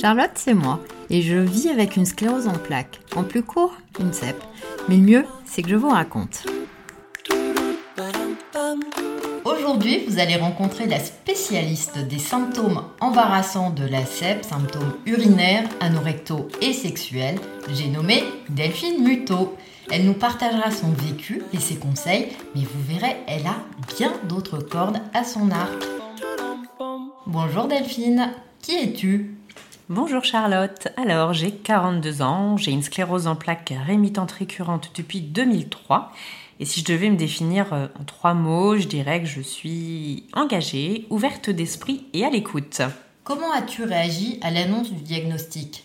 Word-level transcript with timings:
Charlotte, 0.00 0.30
c'est 0.34 0.54
moi, 0.54 0.78
et 1.10 1.22
je 1.22 1.36
vis 1.36 1.70
avec 1.70 1.96
une 1.96 2.06
sclérose 2.06 2.46
en 2.46 2.52
plaques. 2.52 3.00
En 3.16 3.24
plus 3.24 3.42
court, 3.42 3.74
une 3.98 4.12
CEP. 4.12 4.36
Mais 4.88 4.96
le 4.96 5.02
mieux, 5.02 5.24
c'est 5.44 5.62
que 5.62 5.70
je 5.70 5.76
vous 5.76 5.88
raconte. 5.88 6.46
Aujourd'hui, 9.64 10.04
vous 10.06 10.18
allez 10.18 10.36
rencontrer 10.36 10.86
la 10.86 11.00
spécialiste 11.00 11.96
des 11.96 12.18
symptômes 12.18 12.82
embarrassants 13.00 13.70
de 13.70 13.86
la 13.86 14.04
CEP, 14.04 14.44
symptômes 14.44 14.92
urinaires, 15.06 15.66
anorectaux 15.80 16.48
et 16.60 16.74
sexuels. 16.74 17.40
J'ai 17.72 17.88
nommé 17.88 18.24
Delphine 18.50 19.02
Muto. 19.02 19.56
Elle 19.90 20.04
nous 20.04 20.12
partagera 20.12 20.70
son 20.70 20.90
vécu 20.90 21.40
et 21.54 21.60
ses 21.60 21.76
conseils, 21.76 22.28
mais 22.54 22.60
vous 22.60 22.82
verrez, 22.82 23.16
elle 23.26 23.46
a 23.46 23.56
bien 23.96 24.12
d'autres 24.28 24.58
cordes 24.58 25.00
à 25.14 25.24
son 25.24 25.50
arc. 25.50 25.82
Bonjour 27.26 27.66
Delphine, 27.66 28.34
qui 28.60 28.72
es-tu? 28.72 29.34
Bonjour 29.88 30.24
Charlotte, 30.24 30.88
alors 30.98 31.32
j'ai 31.32 31.52
42 31.52 32.20
ans, 32.20 32.58
j'ai 32.58 32.70
une 32.70 32.82
sclérose 32.82 33.26
en 33.26 33.36
plaques 33.36 33.72
rémitante 33.86 34.32
récurrente 34.32 34.90
depuis 34.94 35.22
2003 35.22 36.12
et 36.60 36.64
si 36.64 36.80
je 36.80 36.84
devais 36.84 37.10
me 37.10 37.16
définir 37.16 37.72
euh, 37.72 37.86
en 38.00 38.04
trois 38.04 38.34
mots, 38.34 38.76
je 38.76 38.86
dirais 38.86 39.20
que 39.20 39.28
je 39.28 39.40
suis 39.40 40.24
engagée, 40.32 41.06
ouverte 41.10 41.50
d'esprit 41.50 42.06
et 42.12 42.24
à 42.24 42.30
l'écoute. 42.30 42.80
Comment 43.24 43.52
as-tu 43.52 43.84
réagi 43.84 44.38
à 44.42 44.50
l'annonce 44.50 44.92
du 44.92 45.00
diagnostic? 45.02 45.84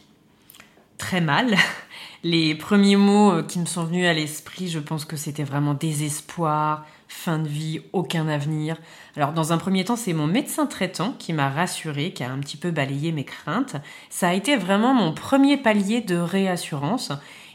Très 0.97 1.21
mal. 1.21 1.55
Les 2.23 2.53
premiers 2.53 2.97
mots 2.97 3.31
euh, 3.31 3.43
qui 3.43 3.59
me 3.59 3.65
sont 3.65 3.85
venus 3.85 4.05
à 4.05 4.13
l'esprit, 4.13 4.67
je 4.67 4.79
pense 4.79 5.05
que 5.05 5.15
c'était 5.15 5.43
vraiment 5.43 5.73
désespoir, 5.73 6.85
fin 7.07 7.39
de 7.39 7.47
vie, 7.47 7.81
aucun 7.93 8.27
avenir. 8.27 8.77
Alors 9.15 9.31
dans 9.31 9.53
un 9.53 9.57
premier 9.57 9.85
temps, 9.85 9.95
c'est 9.95 10.13
mon 10.13 10.27
médecin 10.27 10.67
traitant 10.67 11.15
qui 11.17 11.33
m'a 11.33 11.49
rassuré, 11.49 12.11
qui 12.11 12.23
a 12.23 12.31
un 12.31 12.39
petit 12.39 12.57
peu 12.57 12.71
balayé 12.71 13.11
mes 13.11 13.23
craintes. 13.23 13.77
Ça 14.09 14.29
a 14.29 14.33
été 14.33 14.55
vraiment 14.55 14.93
mon 14.93 15.13
premier 15.13 15.57
palier 15.57 16.01
de 16.01 16.17
réassurance. 16.17 17.11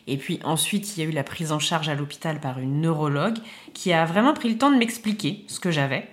Et 0.07 0.17
puis 0.17 0.39
ensuite, 0.45 0.97
il 0.97 1.03
y 1.03 1.07
a 1.07 1.09
eu 1.09 1.13
la 1.13 1.25
prise 1.25 1.53
en 1.53 1.59
charge 1.59 1.89
à 1.89 1.95
l'hôpital 1.95 2.41
par 2.41 2.59
une 2.59 2.81
neurologue 2.81 3.39
qui 3.73 3.93
a 3.93 4.05
vraiment 4.05 4.35
pris 4.35 4.51
le 4.51 4.59
temps 4.59 4.71
de 4.71 4.77
m'expliquer 4.77 5.45
ce 5.49 5.61
que 5.61 5.71
j'avais. 5.71 6.09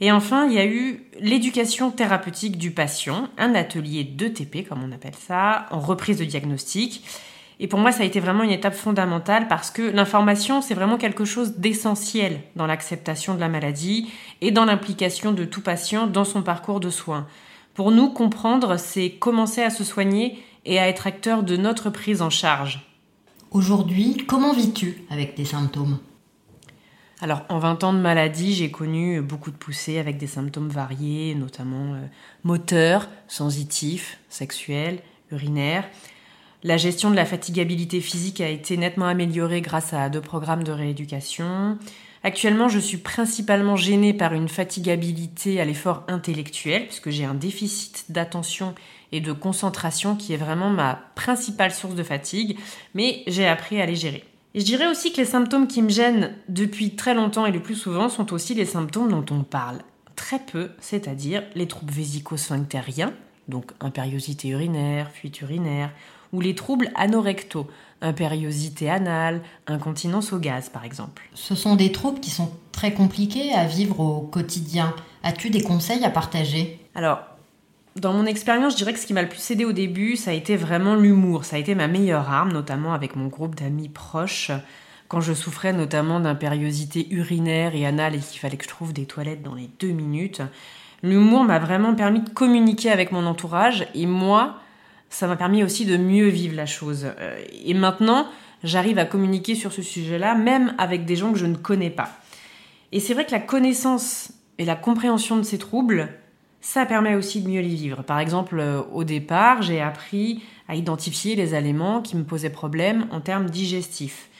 Et 0.00 0.10
enfin, 0.10 0.46
il 0.46 0.54
y 0.54 0.58
a 0.58 0.66
eu 0.66 1.04
l'éducation 1.20 1.92
thérapeutique 1.92 2.58
du 2.58 2.72
patient, 2.72 3.28
un 3.38 3.54
atelier 3.54 4.02
d'ETP, 4.02 4.68
comme 4.68 4.82
on 4.82 4.90
appelle 4.90 5.14
ça, 5.14 5.66
en 5.70 5.78
reprise 5.78 6.18
de 6.18 6.24
diagnostic. 6.24 7.04
Et 7.60 7.68
pour 7.68 7.78
moi, 7.78 7.92
ça 7.92 8.02
a 8.02 8.06
été 8.06 8.18
vraiment 8.18 8.42
une 8.42 8.50
étape 8.50 8.74
fondamentale 8.74 9.46
parce 9.46 9.70
que 9.70 9.82
l'information, 9.82 10.60
c'est 10.60 10.74
vraiment 10.74 10.96
quelque 10.96 11.24
chose 11.24 11.58
d'essentiel 11.58 12.40
dans 12.56 12.66
l'acceptation 12.66 13.36
de 13.36 13.40
la 13.40 13.48
maladie 13.48 14.10
et 14.40 14.50
dans 14.50 14.64
l'implication 14.64 15.30
de 15.30 15.44
tout 15.44 15.60
patient 15.60 16.08
dans 16.08 16.24
son 16.24 16.42
parcours 16.42 16.80
de 16.80 16.90
soins. 16.90 17.28
Pour 17.74 17.92
nous, 17.92 18.10
comprendre, 18.10 18.78
c'est 18.78 19.10
commencer 19.10 19.62
à 19.62 19.70
se 19.70 19.84
soigner 19.84 20.42
et 20.64 20.80
à 20.80 20.88
être 20.88 21.06
acteur 21.06 21.44
de 21.44 21.56
notre 21.56 21.90
prise 21.90 22.22
en 22.22 22.30
charge. 22.30 22.91
Aujourd'hui, 23.52 24.16
comment 24.26 24.54
vis-tu 24.54 25.04
avec 25.10 25.34
tes 25.34 25.44
symptômes? 25.44 25.98
Alors, 27.20 27.42
en 27.50 27.58
20 27.58 27.84
ans 27.84 27.92
de 27.92 27.98
maladie, 27.98 28.54
j'ai 28.54 28.70
connu 28.70 29.20
beaucoup 29.20 29.50
de 29.50 29.56
poussées 29.56 29.98
avec 29.98 30.16
des 30.16 30.26
symptômes 30.26 30.70
variés, 30.70 31.34
notamment 31.34 31.92
euh, 31.92 32.06
moteurs, 32.44 33.10
sensitifs, 33.28 34.18
sexuels, 34.30 35.00
urinaires. 35.30 35.84
La 36.62 36.78
gestion 36.78 37.10
de 37.10 37.14
la 37.16 37.26
fatigabilité 37.26 38.00
physique 38.00 38.40
a 38.40 38.48
été 38.48 38.78
nettement 38.78 39.06
améliorée 39.06 39.60
grâce 39.60 39.92
à 39.92 40.08
deux 40.08 40.22
programmes 40.22 40.64
de 40.64 40.72
rééducation. 40.72 41.76
Actuellement, 42.24 42.68
je 42.68 42.78
suis 42.78 42.98
principalement 42.98 43.74
gênée 43.74 44.14
par 44.14 44.32
une 44.32 44.48
fatigabilité 44.48 45.60
à 45.60 45.64
l'effort 45.64 46.04
intellectuel, 46.06 46.86
puisque 46.86 47.10
j'ai 47.10 47.24
un 47.24 47.34
déficit 47.34 48.04
d'attention 48.10 48.74
et 49.10 49.20
de 49.20 49.32
concentration 49.32 50.14
qui 50.14 50.32
est 50.32 50.36
vraiment 50.36 50.70
ma 50.70 51.00
principale 51.16 51.72
source 51.72 51.96
de 51.96 52.02
fatigue, 52.04 52.58
mais 52.94 53.24
j'ai 53.26 53.46
appris 53.46 53.80
à 53.80 53.86
les 53.86 53.96
gérer. 53.96 54.24
Et 54.54 54.60
je 54.60 54.64
dirais 54.64 54.86
aussi 54.86 55.12
que 55.12 55.16
les 55.16 55.24
symptômes 55.24 55.66
qui 55.66 55.82
me 55.82 55.88
gênent 55.88 56.34
depuis 56.48 56.94
très 56.94 57.14
longtemps 57.14 57.46
et 57.46 57.52
le 57.52 57.62
plus 57.62 57.74
souvent 57.74 58.08
sont 58.08 58.32
aussi 58.32 58.54
les 58.54 58.66
symptômes 58.66 59.10
dont 59.10 59.34
on 59.34 59.42
parle 59.42 59.78
très 60.14 60.38
peu, 60.38 60.70
c'est-à-dire 60.78 61.42
les 61.54 61.66
troubles 61.66 61.92
vésico-sphinctériens, 61.92 63.14
donc 63.48 63.72
impériosité 63.80 64.48
urinaire, 64.48 65.10
fuite 65.10 65.40
urinaire, 65.40 65.90
ou 66.32 66.40
les 66.40 66.54
troubles 66.54 66.90
anorectaux, 66.94 67.68
impériosité 68.00 68.90
anale, 68.90 69.42
incontinence 69.66 70.32
au 70.32 70.38
gaz 70.38 70.68
par 70.68 70.84
exemple. 70.84 71.22
Ce 71.34 71.54
sont 71.54 71.76
des 71.76 71.92
troubles 71.92 72.20
qui 72.20 72.30
sont 72.30 72.50
très 72.72 72.92
compliqués 72.92 73.52
à 73.52 73.66
vivre 73.66 74.00
au 74.00 74.20
quotidien. 74.20 74.94
As-tu 75.22 75.50
des 75.50 75.62
conseils 75.62 76.04
à 76.04 76.10
partager? 76.10 76.80
Alors, 76.94 77.20
dans 77.96 78.14
mon 78.14 78.24
expérience, 78.24 78.72
je 78.72 78.78
dirais 78.78 78.92
que 78.94 78.98
ce 78.98 79.06
qui 79.06 79.12
m'a 79.12 79.22
le 79.22 79.28
plus 79.28 79.50
aidé 79.50 79.64
au 79.64 79.72
début, 79.72 80.16
ça 80.16 80.30
a 80.30 80.34
été 80.34 80.56
vraiment 80.56 80.94
l'humour. 80.94 81.44
Ça 81.44 81.56
a 81.56 81.58
été 81.58 81.74
ma 81.74 81.88
meilleure 81.88 82.30
arme, 82.30 82.52
notamment 82.52 82.94
avec 82.94 83.16
mon 83.16 83.26
groupe 83.26 83.54
d'amis 83.54 83.90
proches, 83.90 84.50
quand 85.08 85.20
je 85.20 85.34
souffrais 85.34 85.74
notamment 85.74 86.18
d'impériosité 86.18 87.06
urinaire 87.10 87.74
et 87.74 87.84
anale 87.84 88.14
et 88.14 88.18
qu'il 88.18 88.40
fallait 88.40 88.56
que 88.56 88.64
je 88.64 88.70
trouve 88.70 88.94
des 88.94 89.04
toilettes 89.04 89.42
dans 89.42 89.54
les 89.54 89.68
deux 89.78 89.92
minutes. 89.92 90.40
L'humour 91.02 91.44
m'a 91.44 91.58
vraiment 91.58 91.94
permis 91.94 92.20
de 92.20 92.30
communiquer 92.30 92.90
avec 92.90 93.12
mon 93.12 93.26
entourage 93.26 93.86
et 93.94 94.06
moi, 94.06 94.56
ça 95.12 95.26
m'a 95.26 95.36
permis 95.36 95.62
aussi 95.62 95.84
de 95.84 95.96
mieux 95.96 96.28
vivre 96.28 96.56
la 96.56 96.66
chose. 96.66 97.06
Euh, 97.18 97.38
et 97.64 97.74
maintenant, 97.74 98.26
j'arrive 98.64 98.98
à 98.98 99.04
communiquer 99.04 99.54
sur 99.54 99.72
ce 99.72 99.82
sujet-là, 99.82 100.34
même 100.34 100.74
avec 100.78 101.04
des 101.04 101.16
gens 101.16 101.32
que 101.32 101.38
je 101.38 101.46
ne 101.46 101.56
connais 101.56 101.90
pas. 101.90 102.08
Et 102.92 103.00
c'est 103.00 103.14
vrai 103.14 103.26
que 103.26 103.32
la 103.32 103.40
connaissance 103.40 104.32
et 104.58 104.64
la 104.64 104.74
compréhension 104.74 105.36
de 105.36 105.42
ces 105.42 105.58
troubles, 105.58 106.08
ça 106.60 106.86
permet 106.86 107.14
aussi 107.14 107.42
de 107.42 107.48
mieux 107.48 107.60
les 107.60 107.74
vivre. 107.74 108.02
Par 108.02 108.20
exemple, 108.20 108.58
euh, 108.58 108.82
au 108.92 109.04
départ, 109.04 109.60
j'ai 109.62 109.80
appris 109.80 110.42
à 110.68 110.76
identifier 110.76 111.36
les 111.36 111.54
aliments 111.54 112.00
qui 112.00 112.16
me 112.16 112.24
posaient 112.24 112.50
problème 112.50 113.06
en 113.10 113.20
termes 113.20 113.50
digestifs. 113.50 114.30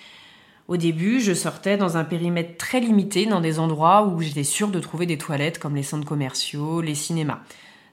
Au 0.68 0.78
début, 0.78 1.20
je 1.20 1.34
sortais 1.34 1.76
dans 1.76 1.98
un 1.98 2.04
périmètre 2.04 2.56
très 2.56 2.80
limité, 2.80 3.26
dans 3.26 3.40
des 3.40 3.58
endroits 3.58 4.06
où 4.06 4.22
j'étais 4.22 4.44
sûre 4.44 4.68
de 4.68 4.80
trouver 4.80 5.04
des 5.04 5.18
toilettes 5.18 5.58
comme 5.58 5.74
les 5.74 5.82
centres 5.82 6.06
commerciaux, 6.06 6.80
les 6.80 6.94
cinémas. 6.94 7.40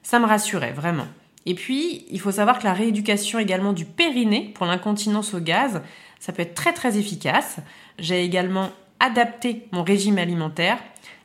Ça 0.02 0.18
me 0.18 0.26
rassurait 0.26 0.72
vraiment. 0.72 1.06
Et 1.46 1.54
puis, 1.54 2.04
il 2.10 2.20
faut 2.20 2.32
savoir 2.32 2.58
que 2.58 2.64
la 2.64 2.74
rééducation 2.74 3.38
également 3.38 3.72
du 3.72 3.84
périnée 3.84 4.52
pour 4.54 4.66
l'incontinence 4.66 5.34
au 5.34 5.40
gaz, 5.40 5.82
ça 6.18 6.32
peut 6.32 6.42
être 6.42 6.54
très 6.54 6.72
très 6.72 6.98
efficace. 6.98 7.56
J'ai 7.98 8.24
également 8.24 8.70
adapté 9.00 9.66
mon 9.72 9.82
régime 9.82 10.18
alimentaire 10.18 10.78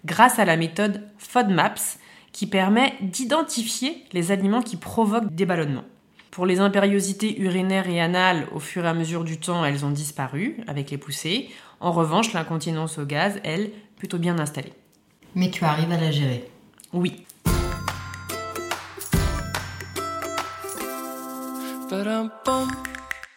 grâce 0.06 0.40
à 0.40 0.46
la 0.46 0.56
méthode 0.56 1.04
FODMAPS 1.18 2.00
qui 2.32 2.48
permet 2.48 2.94
d'identifier 3.02 4.04
les 4.14 4.32
aliments 4.32 4.62
qui 4.62 4.78
provoquent 4.78 5.34
des 5.34 5.46
ballonnements. 5.46 5.86
Pour 6.32 6.46
les 6.46 6.60
impériosités 6.60 7.40
urinaires 7.40 7.88
et 7.88 8.02
anales, 8.02 8.48
au 8.54 8.60
fur 8.60 8.84
et 8.84 8.90
à 8.90 8.94
mesure 8.94 9.24
du 9.24 9.40
temps, 9.40 9.64
elles 9.64 9.86
ont 9.86 9.92
disparu 9.92 10.58
avec 10.68 10.92
les 10.92 10.98
poussées. 10.98 11.50
En 11.80 11.94
revanche, 11.94 12.34
l'incontinence 12.34 12.98
au 12.98 13.06
gaz, 13.06 13.40
elle, 13.44 13.72
plutôt 13.96 14.18
bien 14.18 14.38
installée. 14.38 14.74
Mais 15.34 15.50
tu 15.50 15.64
arrives 15.64 15.92
à 15.92 15.98
la 15.98 16.12
gérer 16.12 16.46
Oui. 16.92 17.26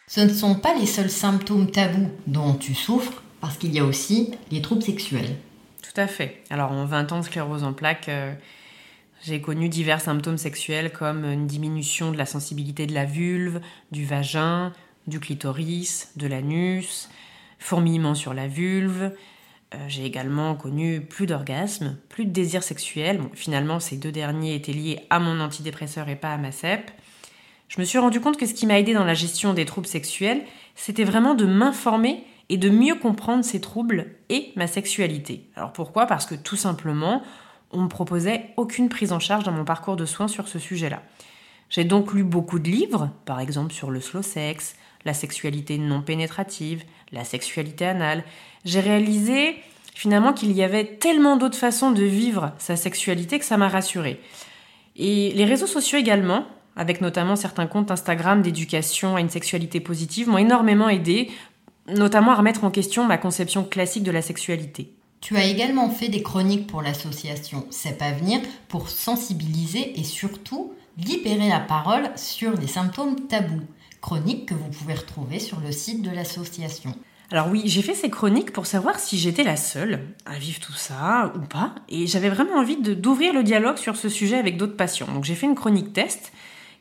Ce 0.07 0.21
ne 0.21 0.29
sont 0.29 0.55
pas 0.55 0.75
les 0.75 0.87
seuls 0.87 1.11
symptômes 1.11 1.71
tabous 1.71 2.11
dont 2.27 2.55
tu 2.55 2.75
souffres, 2.75 3.23
parce 3.41 3.59
qu'il 3.59 3.75
y 3.75 3.79
a 3.79 3.85
aussi 3.85 4.33
les 4.51 4.63
troubles 4.63 4.83
sexuels. 4.83 5.37
Tout 5.83 6.01
à 6.01 6.07
fait. 6.07 6.43
Alors 6.49 6.73
en 6.73 6.87
20 6.87 7.13
ans 7.13 7.19
de 7.21 7.25
sclérose 7.25 7.63
en 7.63 7.75
plaques, 7.75 8.09
euh, 8.09 8.33
j'ai 9.23 9.43
connu 9.43 9.69
divers 9.69 10.01
symptômes 10.01 10.39
sexuels 10.39 10.93
comme 10.93 11.25
une 11.25 11.47
diminution 11.47 12.11
de 12.11 12.17
la 12.17 12.25
sensibilité 12.25 12.87
de 12.87 12.95
la 12.95 13.05
vulve, 13.05 13.61
du 13.93 14.07
vagin, 14.07 14.73
du 15.07 15.21
clitoris, 15.21 16.13
de 16.17 16.27
l'anus, 16.27 17.11
fourmillement 17.59 18.15
sur 18.15 18.33
la 18.33 18.49
vulve. 18.49 19.13
Euh, 19.75 19.79
j'ai 19.89 20.07
également 20.07 20.55
connu 20.55 21.03
plus 21.03 21.27
d'orgasmes, 21.27 21.99
plus 22.09 22.25
de 22.25 22.31
désirs 22.31 22.63
sexuels. 22.63 23.21
finalement, 23.35 23.79
ces 23.79 23.99
deux 23.99 24.13
derniers 24.13 24.55
étaient 24.55 24.73
liés 24.73 25.01
à 25.11 25.19
mon 25.19 25.39
antidépresseur 25.41 26.09
et 26.09 26.17
pas 26.17 26.33
à 26.33 26.39
ma 26.39 26.51
CEP. 26.51 26.91
Je 27.69 27.81
me 27.81 27.85
suis 27.85 27.99
rendu 27.99 28.21
compte 28.21 28.39
que 28.39 28.47
ce 28.47 28.55
qui 28.55 28.67
m'a 28.67 28.79
aidé 28.79 28.95
dans 28.95 29.05
la 29.05 29.15
gestion 29.15 29.53
des 29.53 29.67
troubles 29.67 29.87
sexuels, 29.87 30.43
c'était 30.75 31.05
vraiment 31.05 31.35
de 31.35 31.45
m'informer 31.45 32.25
et 32.49 32.57
de 32.57 32.71
mieux 32.71 32.95
comprendre 32.95 33.45
ces 33.45 33.61
troubles 33.61 34.07
et 34.31 34.53
ma 34.57 34.67
sexualité. 34.67 35.45
Alors 35.55 35.73
pourquoi? 35.73 36.07
Parce 36.07 36.25
que 36.25 36.35
tout 36.35 36.57
simplement, 36.57 37.23
on 37.71 37.83
me 37.83 37.89
proposait 37.89 38.47
aucune 38.57 38.89
prise 38.89 39.13
en 39.13 39.19
charge 39.19 39.45
dans 39.45 39.53
mon 39.53 39.65
parcours 39.65 39.97
de 39.97 40.07
soins 40.07 40.29
sur 40.29 40.49
ce 40.49 40.59
sujet-là. 40.59 41.03
J'ai 41.69 41.85
donc 41.85 42.15
lu 42.15 42.25
beaucoup 42.25 42.59
de 42.59 42.71
livres, 42.71 43.11
par 43.27 43.41
exemple 43.41 43.75
sur 43.75 43.91
le 43.91 44.01
slow 44.01 44.23
sex, 44.23 44.75
la 45.05 45.13
sexualité 45.13 45.77
non 45.77 46.01
pénétrative, 46.01 46.83
la 47.13 47.25
sexualité 47.25 47.85
anale. 47.85 48.25
J'ai 48.65 48.81
réalisé 48.81 49.57
finalement 49.95 50.33
qu'il 50.33 50.53
y 50.53 50.63
avait 50.63 50.87
tellement 50.87 51.37
d'autres 51.37 51.59
façons 51.59 51.91
de 51.91 52.05
vivre 52.05 52.53
sa 52.57 52.77
sexualité 52.77 53.39
que 53.39 53.45
ça 53.45 53.59
m'a 53.59 53.69
rassurée. 53.69 54.21
Et 54.97 55.33
les 55.33 55.45
réseaux 55.45 55.67
sociaux 55.67 55.99
également, 55.99 56.47
avec 56.79 57.03
notamment 57.03 57.37
certains 57.37 57.67
comptes 57.67 57.91
Instagram 57.91 58.41
d'éducation 58.41 59.17
à 59.17 59.21
une 59.21 59.29
sexualité 59.29 59.81
positive, 59.81 60.29
m'ont 60.29 60.39
énormément 60.39 60.89
aidé 60.89 61.31
notamment 61.89 62.33
à 62.33 62.37
remettre 62.37 62.65
en 62.65 62.71
question 62.71 63.05
ma 63.05 63.19
conception 63.19 63.65
classique 63.65 64.03
de 64.05 64.11
la 64.11 64.23
sexualité. 64.23 64.93
Tu 65.21 65.37
as 65.37 65.47
également 65.47 65.91
fait 65.91 66.09
des 66.09 66.23
chroniques 66.23 66.67
pour 66.67 66.83
l'association 66.83 67.67
CEP 67.71 68.01
Avenir 68.01 68.41
pour 68.69 68.89
sensibiliser 68.89 69.99
et 69.99 70.05
surtout 70.05 70.73
libérer 70.97 71.49
la 71.49 71.61
parole 71.61 72.11
sur 72.17 72.53
les 72.53 72.67
symptômes 72.67 73.27
tabous. 73.27 73.63
Chroniques 74.01 74.47
que 74.47 74.55
vous 74.55 74.69
pouvez 74.69 74.95
retrouver 74.95 75.41
sur 75.41 75.59
le 75.61 75.73
site 75.73 76.03
de 76.03 76.11
l'association. 76.11 76.95
Alors 77.31 77.49
oui, 77.49 77.63
j'ai 77.67 77.83
fait 77.83 77.95
ces 77.95 78.11
chroniques 78.11 78.53
pour 78.53 78.67
savoir 78.67 78.99
si 79.01 79.19
j'étais 79.19 79.43
la 79.43 79.57
seule 79.57 80.01
à 80.25 80.39
vivre 80.39 80.61
tout 80.61 80.73
ça 80.73 81.33
ou 81.37 81.41
pas, 81.41 81.75
et 81.89 82.07
j'avais 82.07 82.31
vraiment 82.31 82.55
envie 82.55 82.77
d'ouvrir 82.77 83.35
le 83.35 83.43
dialogue 83.43 83.77
sur 83.77 83.97
ce 83.97 84.09
sujet 84.09 84.39
avec 84.39 84.57
d'autres 84.57 84.77
patients. 84.77 85.09
Donc 85.13 85.25
j'ai 85.25 85.35
fait 85.35 85.47
une 85.47 85.55
chronique 85.55 85.93
test 85.93 86.33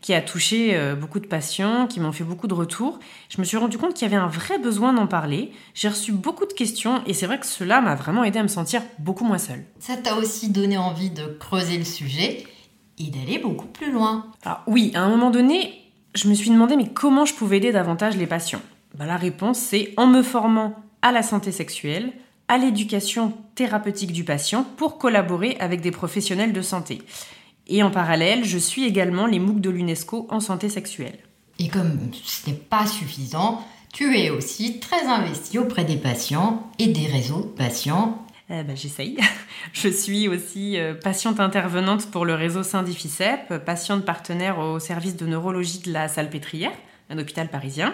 qui 0.07 0.13
a 0.13 0.21
touché 0.21 0.73
euh, 0.73 0.95
beaucoup 0.95 1.19
de 1.19 1.27
patients, 1.27 1.85
qui 1.85 1.99
m'ont 1.99 2.13
fait 2.13 2.23
beaucoup 2.23 2.47
de 2.47 2.53
retours. 2.53 2.97
Je 3.27 3.41
me 3.41 3.43
suis 3.43 3.57
rendu 3.57 3.77
compte 3.77 3.93
qu'il 3.93 4.09
y 4.09 4.09
avait 4.09 4.15
un 4.15 4.29
vrai 4.29 4.57
besoin 4.57 4.93
d'en 4.93 5.05
parler. 5.05 5.51
J'ai 5.73 5.89
reçu 5.89 6.13
beaucoup 6.13 6.45
de 6.45 6.53
questions 6.53 7.01
et 7.05 7.13
c'est 7.13 7.25
vrai 7.25 7.37
que 7.37 7.45
cela 7.45 7.81
m'a 7.81 7.93
vraiment 7.93 8.23
aidé 8.23 8.39
à 8.39 8.43
me 8.43 8.47
sentir 8.47 8.81
beaucoup 8.99 9.25
moins 9.25 9.37
seule. 9.37 9.65
Ça 9.79 9.97
t'a 9.97 10.15
aussi 10.15 10.49
donné 10.49 10.77
envie 10.77 11.09
de 11.09 11.25
creuser 11.41 11.77
le 11.77 11.83
sujet 11.83 12.45
et 12.97 13.09
d'aller 13.09 13.37
beaucoup 13.37 13.67
plus 13.67 13.91
loin. 13.91 14.27
Alors 14.45 14.61
oui, 14.65 14.93
à 14.95 15.01
un 15.01 15.09
moment 15.09 15.29
donné, 15.29 15.73
je 16.15 16.29
me 16.29 16.33
suis 16.35 16.51
demandé 16.51 16.77
mais 16.77 16.87
comment 16.87 17.25
je 17.25 17.33
pouvais 17.33 17.57
aider 17.57 17.73
davantage 17.73 18.15
les 18.15 18.27
patients? 18.27 18.61
Bah, 18.97 19.05
La 19.05 19.17
réponse 19.17 19.59
c'est 19.59 19.93
en 19.97 20.07
me 20.07 20.21
formant 20.21 20.73
à 21.01 21.11
la 21.11 21.21
santé 21.21 21.51
sexuelle, 21.51 22.13
à 22.47 22.57
l'éducation 22.57 23.33
thérapeutique 23.55 24.13
du 24.13 24.23
patient 24.23 24.65
pour 24.77 24.99
collaborer 24.99 25.57
avec 25.59 25.81
des 25.81 25.91
professionnels 25.91 26.53
de 26.53 26.61
santé. 26.61 27.01
Et 27.67 27.83
en 27.83 27.91
parallèle, 27.91 28.45
je 28.45 28.57
suis 28.57 28.85
également 28.85 29.25
les 29.25 29.39
MOOC 29.39 29.59
de 29.59 29.69
l'UNESCO 29.69 30.27
en 30.29 30.39
santé 30.39 30.69
sexuelle. 30.69 31.19
Et 31.59 31.67
comme 31.67 31.99
ce 32.23 32.49
n'est 32.49 32.55
pas 32.55 32.85
suffisant, 32.85 33.65
tu 33.93 34.17
es 34.17 34.29
aussi 34.29 34.79
très 34.79 35.05
investi 35.05 35.59
auprès 35.59 35.83
des 35.83 35.97
patients 35.97 36.69
et 36.79 36.87
des 36.87 37.07
réseaux 37.07 37.41
de 37.41 37.47
patients. 37.47 38.25
Eh 38.49 38.63
ben, 38.63 38.77
J'essaye. 38.77 39.17
Je 39.73 39.89
suis 39.89 40.27
aussi 40.27 40.77
euh, 40.77 40.93
patiente 40.93 41.39
intervenante 41.39 42.09
pour 42.11 42.25
le 42.25 42.35
réseau 42.35 42.63
Saint-Difficep, 42.63 43.57
patiente 43.65 44.05
partenaire 44.05 44.59
au 44.59 44.79
service 44.79 45.17
de 45.17 45.25
neurologie 45.25 45.79
de 45.79 45.91
la 45.91 46.07
Salpêtrière, 46.07 46.71
un 47.09 47.17
hôpital 47.17 47.49
parisien. 47.49 47.93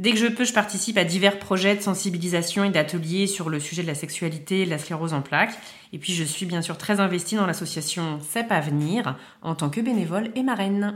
Dès 0.00 0.10
que 0.10 0.18
je 0.18 0.26
peux, 0.26 0.44
je 0.44 0.52
participe 0.52 0.98
à 0.98 1.04
divers 1.04 1.38
projets 1.38 1.76
de 1.76 1.80
sensibilisation 1.80 2.64
et 2.64 2.70
d'ateliers 2.70 3.26
sur 3.26 3.48
le 3.48 3.60
sujet 3.60 3.82
de 3.82 3.86
la 3.86 3.94
sexualité 3.94 4.62
et 4.62 4.64
de 4.64 4.70
la 4.70 4.78
sclérose 4.78 5.14
en 5.14 5.22
plaques. 5.22 5.56
Et 5.92 5.98
puis 5.98 6.12
je 6.12 6.24
suis 6.24 6.46
bien 6.46 6.62
sûr 6.62 6.76
très 6.76 7.00
investie 7.00 7.36
dans 7.36 7.46
l'association 7.46 8.18
CEP 8.28 8.50
Avenir 8.50 9.16
en 9.42 9.54
tant 9.54 9.70
que 9.70 9.80
bénévole 9.80 10.30
et 10.34 10.42
marraine. 10.42 10.94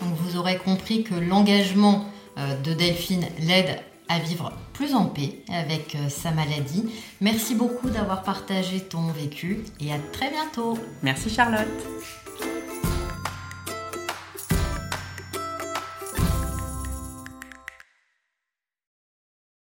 Donc 0.00 0.14
vous 0.16 0.38
aurez 0.38 0.56
compris 0.56 1.02
que 1.02 1.14
l'engagement 1.14 2.06
euh, 2.38 2.54
de 2.62 2.72
Delphine 2.72 3.26
l'aide 3.40 3.80
à 4.08 4.18
vivre 4.18 4.52
plus 4.72 4.94
en 4.94 5.06
paix 5.06 5.40
avec 5.52 5.94
euh, 5.94 6.08
sa 6.08 6.30
maladie. 6.30 6.84
Merci 7.20 7.54
beaucoup 7.54 7.90
d'avoir 7.90 8.22
partagé 8.22 8.80
ton 8.80 9.08
vécu 9.08 9.64
et 9.80 9.92
à 9.92 9.98
très 10.12 10.30
bientôt. 10.30 10.78
Merci 11.02 11.28
Charlotte. 11.28 11.66